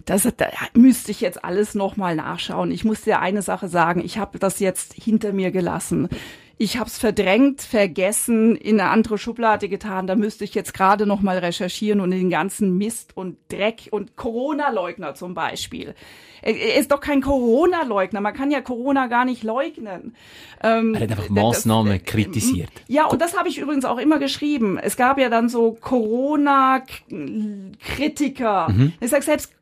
Das 0.05 0.23
da 0.23 0.47
müsste 0.75 1.11
ich 1.11 1.21
jetzt 1.21 1.43
alles 1.43 1.73
nochmal 1.75 2.15
nachschauen. 2.15 2.71
Ich 2.71 2.83
muss 2.83 3.01
dir 3.01 3.19
eine 3.19 3.41
Sache 3.41 3.67
sagen. 3.67 4.03
Ich 4.03 4.17
habe 4.19 4.37
das 4.37 4.59
jetzt 4.59 4.93
hinter 4.93 5.33
mir 5.33 5.49
gelassen 5.49 6.09
ich 6.57 6.77
habe 6.77 6.87
es 6.87 6.99
verdrängt, 6.99 7.61
vergessen, 7.61 8.55
in 8.55 8.79
eine 8.79 8.91
andere 8.91 9.17
Schublade 9.17 9.69
getan. 9.69 10.07
Da 10.07 10.15
müsste 10.15 10.43
ich 10.43 10.53
jetzt 10.53 10.73
gerade 10.73 11.05
noch 11.05 11.21
mal 11.21 11.39
recherchieren 11.39 11.99
und 11.99 12.11
den 12.11 12.29
ganzen 12.29 12.77
Mist 12.77 13.17
und 13.17 13.37
Dreck 13.49 13.89
und 13.91 14.15
Corona-Leugner 14.15 15.15
zum 15.15 15.33
Beispiel. 15.33 15.95
Er 16.43 16.77
ist 16.77 16.91
doch 16.91 16.99
kein 16.99 17.21
Corona-Leugner. 17.21 18.21
Man 18.21 18.33
kann 18.33 18.51
ja 18.51 18.61
Corona 18.61 19.07
gar 19.07 19.25
nicht 19.25 19.43
leugnen. 19.43 20.15
Ähm, 20.61 20.93
er 20.93 21.01
hat 21.01 21.11
einfach 21.11 21.29
Maßnahmen 21.29 21.99
das, 21.99 22.05
kritisiert. 22.05 22.69
Ja, 22.87 23.05
und 23.05 23.21
das 23.21 23.37
habe 23.37 23.49
ich 23.49 23.57
übrigens 23.57 23.85
auch 23.85 23.97
immer 23.97 24.19
geschrieben. 24.19 24.77
Es 24.77 24.95
gab 24.97 25.17
ja 25.17 25.29
dann 25.29 25.49
so 25.49 25.75
Corona-Kritiker. 25.79 28.69
Mhm. 28.69 28.93
Ich 28.99 29.09
sage 29.09 29.23
selbst 29.23 29.53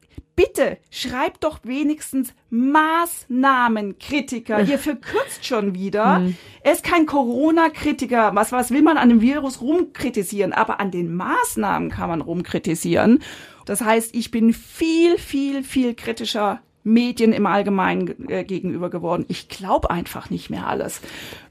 bitte 0.41 0.77
schreibt 0.89 1.43
doch 1.43 1.59
wenigstens 1.63 2.33
Maßnahmenkritiker. 2.49 4.63
Ihr 4.63 4.79
verkürzt 4.79 5.45
schon 5.45 5.75
wieder. 5.75 6.19
Mhm. 6.19 6.37
Er 6.63 6.73
ist 6.73 6.83
kein 6.83 7.05
Corona-Kritiker. 7.05 8.31
Was, 8.33 8.51
was 8.51 8.71
will 8.71 8.81
man 8.81 8.97
an 8.97 9.07
dem 9.09 9.21
Virus 9.21 9.61
rumkritisieren? 9.61 10.53
Aber 10.53 10.79
an 10.79 10.89
den 10.91 11.13
Maßnahmen 11.15 11.89
kann 11.89 12.09
man 12.09 12.21
rumkritisieren. 12.21 13.19
Das 13.65 13.81
heißt, 13.81 14.15
ich 14.15 14.31
bin 14.31 14.53
viel, 14.53 15.17
viel, 15.17 15.63
viel 15.63 15.93
kritischer 15.93 16.61
Medien 16.83 17.31
im 17.31 17.45
Allgemeinen 17.45 18.27
äh, 18.27 18.43
gegenüber 18.43 18.89
geworden. 18.89 19.25
Ich 19.27 19.49
glaube 19.49 19.91
einfach 19.91 20.31
nicht 20.31 20.49
mehr 20.49 20.65
alles. 20.67 20.99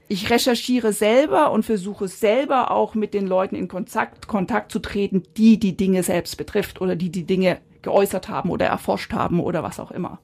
Ich 0.09 0.29
recherchiere 0.29 0.91
selber 0.91 1.51
und 1.51 1.63
versuche 1.63 2.09
selber 2.09 2.71
auch 2.71 2.95
mit 2.95 3.13
den 3.13 3.27
Leuten 3.27 3.55
in 3.55 3.69
Kontakt, 3.69 4.27
Kontakt 4.27 4.73
zu 4.73 4.79
treten, 4.79 5.23
die 5.37 5.57
die 5.57 5.77
Dinge 5.77 6.03
selbst 6.03 6.35
betrifft 6.35 6.81
oder 6.81 6.97
die 6.97 7.09
die 7.09 7.23
Dinge 7.23 7.61
geäußert 7.81 8.29
haben 8.29 8.49
oder 8.49 8.65
erforscht 8.67 9.13
haben 9.13 9.39
oder 9.39 9.63
was 9.63 9.79
auch 9.79 9.91
immer. 9.91 10.19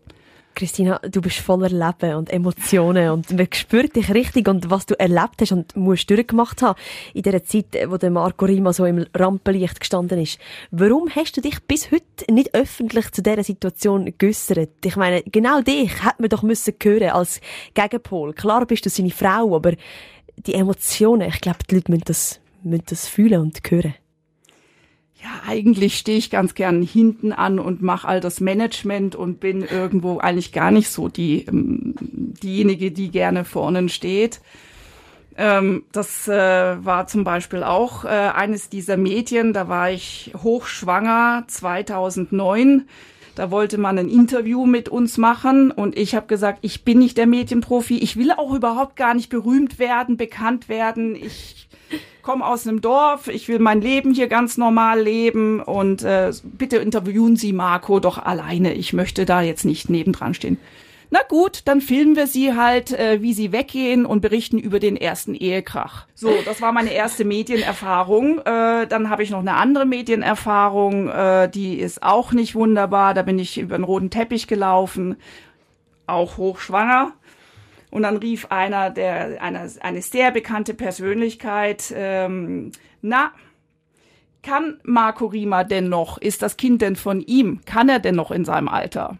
Christina, 0.57 0.99
du 1.07 1.21
bist 1.21 1.37
voller 1.37 1.69
Leben 1.69 2.15
und 2.15 2.31
Emotionen 2.31 3.11
und 3.11 3.31
man 3.31 3.47
spürt 3.53 3.95
dich 3.95 4.11
richtig 4.11 4.47
und 4.47 4.71
was 4.71 4.87
du 4.87 4.99
erlebt 4.99 5.39
hast 5.39 5.51
und 5.51 5.75
musst 5.75 6.09
durchgemacht 6.09 6.63
haben 6.63 6.79
in 7.13 7.21
der 7.21 7.43
Zeit, 7.43 7.77
wo 7.85 7.97
der 7.97 8.09
Marco 8.09 8.45
Rima 8.45 8.73
so 8.73 8.85
im 8.85 9.05
Rampenlicht 9.13 9.79
gestanden 9.79 10.19
ist. 10.19 10.39
Warum 10.71 11.11
hast 11.15 11.37
du 11.37 11.41
dich 11.41 11.59
bis 11.67 11.91
heute 11.91 12.33
nicht 12.33 12.55
öffentlich 12.55 13.11
zu 13.11 13.21
dieser 13.21 13.43
Situation 13.43 14.11
geäussert? 14.17 14.83
Ich 14.83 14.95
meine, 14.95 15.21
genau 15.21 15.61
dich 15.61 16.03
hätte 16.03 16.21
man 16.23 16.29
doch 16.29 16.41
müssen 16.41 16.73
hören 16.81 17.11
als 17.11 17.39
Gegenpol. 17.75 18.33
Klar 18.33 18.65
bist 18.65 18.83
du 18.83 18.89
seine 18.89 19.11
Frau, 19.11 19.55
aber 19.55 19.73
die 20.37 20.55
Emotionen, 20.55 21.29
ich 21.29 21.39
glaube, 21.39 21.59
die 21.69 21.75
Leute 21.75 21.91
müssen 21.91 22.05
das, 22.05 22.39
müssen 22.63 22.85
das 22.87 23.07
fühlen 23.07 23.41
und 23.41 23.59
hören 23.69 23.93
eigentlich 25.47 25.97
stehe 25.97 26.17
ich 26.17 26.29
ganz 26.29 26.55
gern 26.55 26.81
hinten 26.81 27.31
an 27.31 27.57
und 27.57 27.81
mache 27.81 28.05
all 28.05 28.19
das 28.19 28.41
Management 28.41 29.15
und 29.15 29.39
bin 29.39 29.61
irgendwo 29.61 30.17
eigentlich 30.17 30.51
gar 30.51 30.71
nicht 30.71 30.89
so 30.89 31.07
die 31.07 31.45
ähm, 31.45 31.95
diejenige, 32.43 32.91
die 32.91 33.09
gerne 33.09 33.45
vorne 33.45 33.87
steht. 33.87 34.41
Ähm, 35.37 35.83
das 35.93 36.27
äh, 36.27 36.33
war 36.83 37.07
zum 37.07 37.23
Beispiel 37.23 37.63
auch 37.63 38.03
äh, 38.03 38.09
eines 38.09 38.67
dieser 38.69 38.97
Medien. 38.97 39.53
Da 39.53 39.69
war 39.69 39.89
ich 39.89 40.33
hochschwanger 40.35 41.45
2009. 41.47 42.85
Da 43.35 43.49
wollte 43.49 43.77
man 43.77 43.97
ein 43.99 44.09
Interview 44.09 44.65
mit 44.65 44.89
uns 44.89 45.17
machen 45.17 45.71
und 45.71 45.95
ich 45.95 46.15
habe 46.15 46.25
gesagt, 46.27 46.59
ich 46.63 46.83
bin 46.83 46.99
nicht 46.99 47.17
der 47.17 47.27
Medienprofi. 47.27 47.99
Ich 47.99 48.17
will 48.17 48.31
auch 48.31 48.53
überhaupt 48.53 48.95
gar 48.97 49.13
nicht 49.13 49.29
berühmt 49.29 49.79
werden, 49.79 50.17
bekannt 50.17 50.67
werden. 50.67 51.15
Ich 51.15 51.66
komme 52.27 52.45
aus 52.45 52.67
einem 52.67 52.81
Dorf, 52.81 53.29
ich 53.29 53.47
will 53.47 53.59
mein 53.59 53.79
Leben 53.79 54.13
hier 54.13 54.27
ganz 54.27 54.57
normal 54.57 54.99
leben 54.99 55.61
und 55.61 56.03
äh, 56.03 56.33
bitte 56.43 56.75
interviewen 56.75 57.37
Sie 57.37 57.53
Marco 57.53 58.01
doch 58.01 58.17
alleine. 58.17 58.73
Ich 58.73 58.91
möchte 58.91 59.23
da 59.25 59.41
jetzt 59.41 59.63
nicht 59.63 59.89
nebendran 59.89 60.33
stehen. 60.33 60.57
Na 61.09 61.21
gut, 61.25 61.61
dann 61.63 61.79
filmen 61.79 62.17
wir 62.17 62.27
sie 62.27 62.53
halt, 62.53 62.91
äh, 62.91 63.21
wie 63.21 63.33
sie 63.33 63.53
weggehen 63.53 64.05
und 64.05 64.19
berichten 64.19 64.59
über 64.59 64.79
den 64.81 64.97
ersten 64.97 65.35
Ehekrach. 65.35 66.05
So, 66.15 66.33
das 66.43 66.61
war 66.61 66.73
meine 66.73 66.91
erste 66.91 67.23
Medienerfahrung. 67.23 68.39
Äh, 68.39 68.87
dann 68.87 69.09
habe 69.09 69.23
ich 69.23 69.29
noch 69.29 69.39
eine 69.39 69.53
andere 69.53 69.85
Medienerfahrung, 69.85 71.07
äh, 71.07 71.49
die 71.49 71.79
ist 71.79 72.03
auch 72.03 72.33
nicht 72.33 72.55
wunderbar. 72.55 73.13
Da 73.13 73.21
bin 73.21 73.39
ich 73.39 73.57
über 73.57 73.77
den 73.77 73.85
roten 73.85 74.09
Teppich 74.09 74.47
gelaufen, 74.47 75.15
auch 76.07 76.35
hochschwanger. 76.35 77.13
Und 77.89 78.03
dann 78.03 78.17
rief 78.17 78.47
einer, 78.49 78.89
der, 78.89 79.41
eine, 79.41 79.71
eine 79.79 80.01
sehr 80.01 80.31
bekannte 80.31 80.73
Persönlichkeit, 80.73 81.93
ähm, 81.95 82.71
na, 83.01 83.31
kann 84.43 84.79
Marco 84.83 85.25
Rima 85.25 85.63
denn 85.63 85.89
noch? 85.89 86.17
Ist 86.17 86.41
das 86.41 86.57
Kind 86.57 86.81
denn 86.81 86.95
von 86.95 87.21
ihm? 87.21 87.59
Kann 87.65 87.89
er 87.89 87.99
denn 87.99 88.15
noch 88.15 88.31
in 88.31 88.45
seinem 88.45 88.69
Alter? 88.69 89.17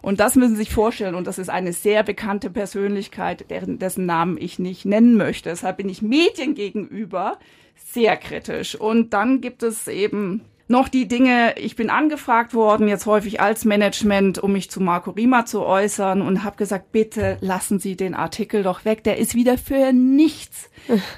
Und 0.00 0.20
das 0.20 0.36
müssen 0.36 0.52
Sie 0.54 0.62
sich 0.62 0.72
vorstellen. 0.72 1.14
Und 1.14 1.26
das 1.26 1.38
ist 1.38 1.50
eine 1.50 1.72
sehr 1.72 2.02
bekannte 2.02 2.48
Persönlichkeit, 2.48 3.50
deren, 3.50 3.78
dessen 3.78 4.06
Namen 4.06 4.38
ich 4.38 4.58
nicht 4.58 4.86
nennen 4.86 5.16
möchte. 5.16 5.50
Deshalb 5.50 5.76
bin 5.76 5.88
ich 5.88 6.00
Medien 6.00 6.54
gegenüber 6.54 7.38
sehr 7.74 8.16
kritisch. 8.16 8.74
Und 8.74 9.12
dann 9.12 9.40
gibt 9.40 9.62
es 9.62 9.86
eben 9.86 10.42
noch 10.70 10.88
die 10.88 11.08
Dinge, 11.08 11.54
ich 11.58 11.74
bin 11.74 11.90
angefragt 11.90 12.54
worden, 12.54 12.86
jetzt 12.86 13.04
häufig 13.04 13.40
als 13.40 13.64
Management, 13.64 14.38
um 14.38 14.52
mich 14.52 14.70
zu 14.70 14.80
Marco 14.80 15.10
Rima 15.10 15.44
zu 15.44 15.62
äußern 15.62 16.22
und 16.22 16.44
habe 16.44 16.56
gesagt, 16.56 16.92
bitte 16.92 17.38
lassen 17.40 17.80
Sie 17.80 17.96
den 17.96 18.14
Artikel 18.14 18.62
doch 18.62 18.84
weg, 18.84 19.02
der 19.02 19.18
ist 19.18 19.34
wieder 19.34 19.58
für 19.58 19.92
nichts. 19.92 20.70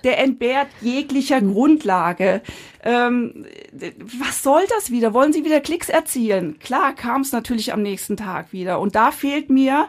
Der 0.04 0.18
entbehrt 0.18 0.68
jeglicher 0.80 1.40
Grundlage. 1.40 2.40
Ähm, 2.82 3.46
was 4.18 4.42
soll 4.42 4.62
das 4.76 4.90
wieder? 4.90 5.12
Wollen 5.12 5.32
Sie 5.32 5.44
wieder 5.44 5.60
Klicks 5.60 5.88
erzielen? 5.88 6.58
Klar 6.58 6.94
kam 6.94 7.20
es 7.20 7.32
natürlich 7.32 7.72
am 7.72 7.82
nächsten 7.82 8.16
Tag 8.16 8.52
wieder. 8.52 8.80
Und 8.80 8.94
da 8.94 9.10
fehlt 9.10 9.50
mir 9.50 9.88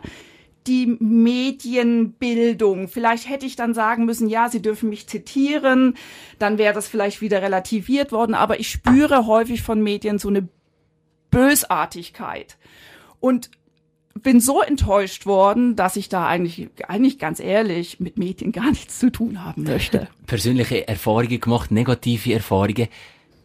die 0.68 0.88
Medienbildung. 1.00 2.88
Vielleicht 2.88 3.30
hätte 3.30 3.46
ich 3.46 3.56
dann 3.56 3.74
sagen 3.74 4.06
müssen, 4.06 4.30
ja, 4.30 4.50
Sie 4.50 4.62
dürfen 4.62 4.90
mich 4.90 5.08
zitieren, 5.08 5.96
dann 6.40 6.58
wäre 6.58 6.74
das 6.74 6.88
vielleicht 6.88 7.22
wieder 7.22 7.42
relativiert 7.42 8.12
worden, 8.12 8.36
aber 8.36 8.60
ich 8.60 8.70
spüre 8.70 9.28
häufig 9.28 9.62
von 9.62 9.82
Medien 9.82 10.20
so 10.20 10.30
eine 10.30 10.48
Bösartigkeit 11.32 12.58
und 13.20 13.50
bin 14.22 14.40
so 14.40 14.62
enttäuscht 14.62 15.26
worden, 15.26 15.76
dass 15.76 15.96
ich 15.96 16.08
da 16.08 16.28
eigentlich, 16.28 16.70
eigentlich 16.88 17.20
ganz 17.20 17.40
ehrlich 17.40 18.00
mit 18.00 18.18
Medien 18.18 18.52
gar 18.52 18.70
nichts 18.70 19.00
zu 19.00 19.12
tun 19.12 19.44
haben 19.44 19.64
möchte. 19.64 20.08
Persönliche 20.28 20.88
Erfahrungen 20.88 21.40
gemacht, 21.40 21.72
negative 21.72 22.34
Erfahrungen. 22.34 22.88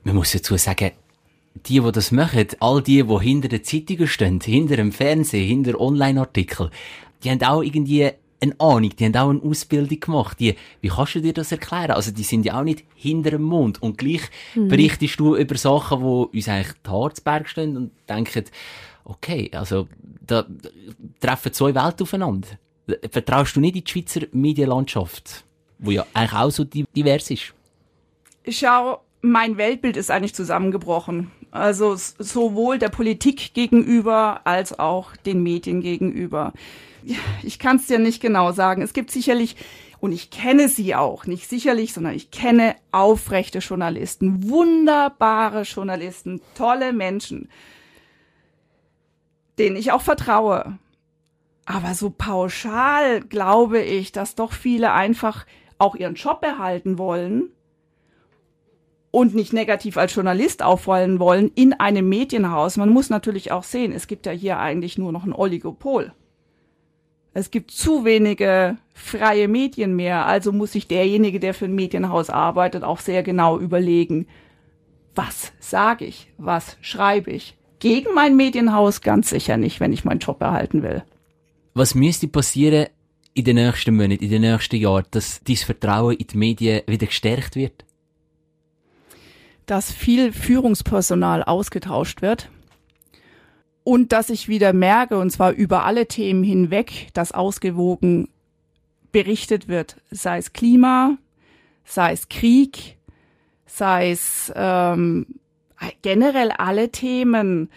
Man 0.05 0.15
muss 0.15 0.33
dazu 0.33 0.57
sagen, 0.57 0.93
die, 1.55 1.81
die 1.81 1.93
das 1.93 2.12
machen, 2.12 2.47
all 2.61 2.83
die, 2.83 3.02
die 3.02 3.21
hinter 3.21 3.49
den 3.49 3.64
Zeitungen 3.64 4.07
stehen, 4.07 4.40
hinter 4.40 4.76
dem 4.76 4.93
Fernsehen, 4.93 5.47
hinter 5.47 5.81
Online-Artikeln, 5.81 6.71
die 7.23 7.31
haben 7.31 7.43
auch 7.43 7.62
irgendwie 7.62 8.11
eine 8.40 8.61
Ahnung, 8.61 8.90
die 8.97 9.05
haben 9.05 9.17
auch 9.17 9.31
eine 9.31 9.43
Ausbildung 9.43 10.00
gemacht. 10.00 10.38
Die, 10.40 10.55
wie 10.81 10.88
kannst 10.88 11.17
du 11.17 11.21
dir 11.21 11.33
das 11.33 11.50
erklären? 11.50 11.90
Also, 11.90 12.12
die 12.12 12.23
sind 12.23 12.45
ja 12.45 12.59
auch 12.59 12.64
nicht 12.64 12.85
hinter 12.95 13.31
dem 13.31 13.43
Mond. 13.43 13.83
Und 13.83 13.99
gleich 13.99 14.23
mhm. 14.55 14.69
berichtest 14.69 15.19
du 15.19 15.37
über 15.37 15.57
Sachen, 15.57 16.02
wo 16.02 16.25
uns 16.25 16.49
eigentlich 16.49 16.76
die 16.87 16.90
Harzberg 16.90 17.49
stehen 17.49 17.76
und 17.76 17.90
denken, 18.09 18.45
okay, 19.05 19.50
also, 19.52 19.88
da 20.25 20.47
treffen 21.21 21.52
zwei 21.52 21.75
Welten 21.75 22.02
aufeinander. 22.02 22.49
Vertraust 23.11 23.57
du 23.57 23.61
nicht 23.61 23.76
in 23.76 23.85
die 23.85 23.90
Schweizer 23.90 24.26
Medienlandschaft, 24.33 25.45
wo 25.78 25.90
ja 25.90 26.07
eigentlich 26.14 26.33
auch 26.33 26.50
so 26.50 26.64
divers 26.64 27.31
ist? 27.31 27.55
Schau, 28.49 29.02
mein 29.21 29.57
Weltbild 29.57 29.97
ist 29.97 30.11
eigentlich 30.11 30.35
zusammengebrochen. 30.35 31.31
Also 31.50 31.97
sowohl 31.97 32.78
der 32.78 32.90
Politik 32.90 33.55
gegenüber 33.55 34.43
als 34.45 34.78
auch 34.78 35.17
den 35.17 35.43
Medien 35.43 35.81
gegenüber 35.81 36.52
ich 37.43 37.59
kann 37.59 37.76
es 37.76 37.87
dir 37.87 37.99
nicht 37.99 38.21
genau 38.21 38.52
sagen. 38.52 38.83
Es 38.83 38.93
gibt 38.93 39.11
sicherlich, 39.11 39.57
und 40.00 40.12
ich 40.12 40.31
kenne 40.31 40.69
sie 40.69 40.95
auch, 40.95 41.26
nicht 41.26 41.49
sicherlich, 41.49 41.93
sondern 41.93 42.14
ich 42.14 42.31
kenne 42.31 42.76
aufrechte 42.93 43.59
Journalisten, 43.59 44.49
wunderbare 44.49 45.62
Journalisten, 45.62 46.40
tolle 46.55 46.93
Menschen, 46.93 47.49
denen 49.59 49.76
ich 49.76 49.93
auch 49.93 50.02
vertraue. 50.02 50.78
Aber 51.64 51.95
so 51.95 52.11
pauschal 52.11 53.21
glaube 53.21 53.81
ich, 53.83 54.12
dass 54.12 54.35
doch 54.35 54.52
viele 54.52 54.93
einfach 54.93 55.47
auch 55.76 55.95
ihren 55.95 56.14
Job 56.14 56.40
behalten 56.40 56.99
wollen 56.99 57.50
und 59.11 59.35
nicht 59.35 59.53
negativ 59.53 59.97
als 59.97 60.15
Journalist 60.15 60.62
auffallen 60.62 61.19
wollen 61.19 61.50
in 61.55 61.73
einem 61.73 62.09
Medienhaus. 62.09 62.77
Man 62.77 62.91
muss 62.91 63.11
natürlich 63.11 63.53
auch 63.53 63.65
sehen, 63.65 63.93
es 63.93 64.07
gibt 64.07 64.27
ja 64.27 64.33
hier 64.33 64.59
eigentlich 64.59 64.99
nur 64.99 65.12
noch 65.12 65.25
ein 65.25 65.33
Oligopol. 65.33 66.12
Es 67.35 67.50
gibt 67.50 67.71
zu 67.71 68.05
wenige 68.05 68.77
freie 68.95 69.49
Medien 69.49 69.95
mehr, 69.95 70.27
also 70.27 70.53
muss 70.53 70.73
sich 70.73 70.88
derjenige, 70.88 71.41
der 71.41 71.55
für 71.55 71.67
ein 71.67 71.75
Medienhaus 71.75 72.31
arbeitet, 72.31 72.83
auch 72.83 73.00
sehr 73.00 73.23
genau 73.23 73.59
überlegen, 73.59 74.27
was 75.15 75.53
sage 75.61 76.05
ich, 76.05 76.33
was 76.37 76.77
schreibe 76.81 77.31
ich. 77.31 77.57
Gegen 77.79 78.12
mein 78.15 78.37
Medienhaus 78.37 79.03
ganz 79.03 79.31
sicher 79.31 79.57
nicht, 79.57 79.79
wenn 79.79 79.93
ich 79.93 80.05
meinen 80.05 80.19
Job 80.19 80.38
behalten 80.38 80.83
will. 80.83 81.05
Was 81.75 81.95
müsste 81.95 82.27
passieren 82.27 82.87
in 83.35 83.45
den 83.45 83.57
nächsten 83.57 83.95
Monaten, 83.95 84.25
in 84.25 84.31
den 84.31 84.43
nächsten 84.43 84.77
Jahren, 84.77 85.05
dass 85.12 85.41
dieses 85.45 85.65
Vertrauen 85.65 86.17
in 86.17 86.27
die 86.27 86.37
Medien 86.37 86.83
wieder 86.88 87.07
gestärkt 87.07 87.55
wird? 87.55 87.85
Dass 89.69 89.93
viel 89.93 90.33
Führungspersonal 90.33 91.45
ausgetauscht 91.45 92.23
wird. 92.23 92.51
Und 93.85 94.13
dass 94.13 94.31
ich 94.31 94.49
wieder 94.49 94.73
merke, 94.73 95.19
und 95.19 95.31
zwar 95.31 95.53
über 95.53 95.85
alle 95.85 96.07
Themen 96.07 96.43
hinweg, 96.43 97.09
dass 97.15 97.31
ausgewogen 97.31 98.29
berichtet 99.13 99.69
wird, 99.69 99.97
sei 100.11 100.39
es 100.39 100.53
Klima, 100.53 101.17
sei 101.85 102.13
es 102.13 102.29
Krieg, 102.29 102.97
sei 103.67 104.11
es 104.11 104.53
ähm, 104.57 105.27
generell 106.03 106.51
alle 106.51 106.91
Themen, 106.91 107.71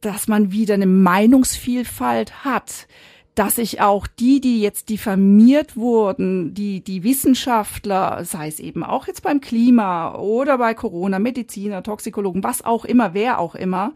dass 0.00 0.28
man 0.28 0.52
wieder 0.52 0.74
eine 0.74 0.86
Meinungsvielfalt 0.86 2.44
hat, 2.44 2.86
dass 3.38 3.54
sich 3.54 3.80
auch 3.80 4.08
die, 4.08 4.40
die 4.40 4.60
jetzt 4.60 4.88
diffamiert 4.88 5.76
wurden, 5.76 6.54
die, 6.54 6.80
die 6.80 7.04
Wissenschaftler, 7.04 8.24
sei 8.24 8.48
es 8.48 8.58
eben 8.58 8.82
auch 8.82 9.06
jetzt 9.06 9.22
beim 9.22 9.40
Klima 9.40 10.16
oder 10.16 10.58
bei 10.58 10.74
Corona, 10.74 11.20
Mediziner, 11.20 11.84
Toxikologen, 11.84 12.42
was 12.42 12.64
auch 12.64 12.84
immer, 12.84 13.14
wer 13.14 13.38
auch 13.38 13.54
immer, 13.54 13.92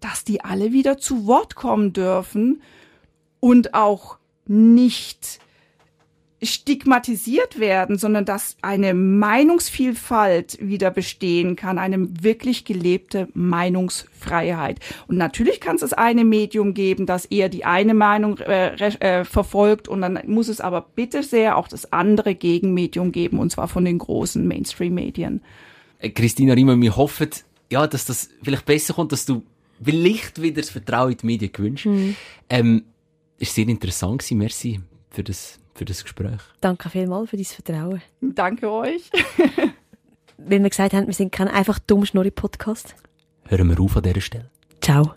dass 0.00 0.24
die 0.24 0.40
alle 0.40 0.72
wieder 0.72 0.98
zu 0.98 1.28
Wort 1.28 1.54
kommen 1.54 1.92
dürfen 1.92 2.60
und 3.38 3.72
auch 3.72 4.18
nicht 4.48 5.38
stigmatisiert 6.42 7.58
werden, 7.58 7.96
sondern 7.96 8.26
dass 8.26 8.56
eine 8.60 8.92
Meinungsvielfalt 8.92 10.58
wieder 10.60 10.90
bestehen 10.90 11.56
kann, 11.56 11.78
eine 11.78 12.22
wirklich 12.22 12.64
gelebte 12.64 13.28
Meinungsfreiheit. 13.32 14.80
Und 15.08 15.16
natürlich 15.16 15.60
kann 15.60 15.76
es 15.76 15.80
das 15.80 15.94
eine 15.94 16.24
Medium 16.24 16.74
geben, 16.74 17.06
das 17.06 17.24
eher 17.24 17.48
die 17.48 17.64
eine 17.64 17.94
Meinung 17.94 18.38
äh, 18.38 18.74
äh, 18.74 19.24
verfolgt 19.24 19.88
und 19.88 20.02
dann 20.02 20.20
muss 20.26 20.48
es 20.48 20.60
aber 20.60 20.82
bitte 20.94 21.22
sehr 21.22 21.56
auch 21.56 21.68
das 21.68 21.92
andere 21.92 22.34
Gegenmedium 22.34 23.12
geben, 23.12 23.38
und 23.38 23.50
zwar 23.50 23.68
von 23.68 23.84
den 23.84 23.98
großen 23.98 24.46
Mainstream-Medien. 24.46 25.42
Äh, 26.00 26.10
Christina 26.10 26.52
Riemann, 26.52 26.82
wir 26.82 26.96
hoffen, 26.96 27.30
ja, 27.70 27.86
dass 27.86 28.04
das 28.04 28.28
vielleicht 28.42 28.66
besser 28.66 28.92
kommt, 28.92 29.12
dass 29.12 29.24
du 29.24 29.42
vielleicht 29.82 30.42
wieder 30.42 30.60
das 30.60 30.70
Vertrauen 30.70 31.12
in 31.12 31.18
die 31.18 31.26
Medien 31.26 31.52
gewünscht. 31.52 31.86
Mhm. 31.86 32.14
Ähm, 32.50 32.84
ist 33.38 33.54
sehr 33.54 33.68
interessant 33.68 34.20
gewesen. 34.20 34.38
Merci 34.38 34.80
für 35.10 35.22
das 35.22 35.58
für 35.76 35.84
das 35.84 36.02
Gespräch. 36.02 36.40
Danke 36.60 36.90
vielmals 36.90 37.30
für 37.30 37.36
dein 37.36 37.44
Vertrauen. 37.44 38.02
Danke 38.20 38.70
euch. 38.70 39.10
Weil 40.38 40.62
wir 40.62 40.70
gesagt 40.70 40.92
haben, 40.92 41.06
wir 41.06 41.14
sind 41.14 41.32
kein 41.32 41.48
einfach 41.48 41.78
dumm 41.78 42.04
Schnorri-Podcast. 42.04 42.94
Hören 43.44 43.68
wir 43.68 43.80
auf 43.80 43.96
an 43.96 44.02
dieser 44.02 44.20
Stelle. 44.20 44.50
Ciao. 44.80 45.14